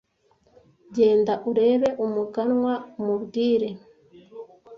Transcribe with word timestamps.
genda 0.95 1.33
urebe 1.49 1.89
umuganwa 2.05 2.73
umubwire 2.99 3.69